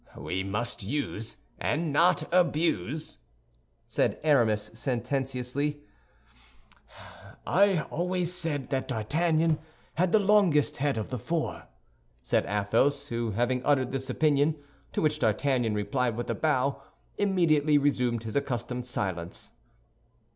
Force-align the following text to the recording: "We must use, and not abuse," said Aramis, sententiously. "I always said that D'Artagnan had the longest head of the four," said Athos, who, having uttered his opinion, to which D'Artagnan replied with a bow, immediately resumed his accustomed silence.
"We 0.17 0.43
must 0.43 0.81
use, 0.81 1.37
and 1.59 1.93
not 1.93 2.23
abuse," 2.33 3.19
said 3.85 4.17
Aramis, 4.23 4.71
sententiously. 4.73 5.79
"I 7.45 7.81
always 7.91 8.33
said 8.33 8.71
that 8.71 8.87
D'Artagnan 8.87 9.59
had 9.93 10.11
the 10.11 10.17
longest 10.17 10.77
head 10.77 10.97
of 10.97 11.11
the 11.11 11.19
four," 11.19 11.67
said 12.23 12.47
Athos, 12.47 13.09
who, 13.09 13.29
having 13.29 13.63
uttered 13.63 13.93
his 13.93 14.09
opinion, 14.09 14.55
to 14.93 15.03
which 15.03 15.19
D'Artagnan 15.19 15.75
replied 15.75 16.17
with 16.17 16.31
a 16.31 16.33
bow, 16.33 16.81
immediately 17.19 17.77
resumed 17.77 18.23
his 18.23 18.35
accustomed 18.35 18.87
silence. 18.87 19.51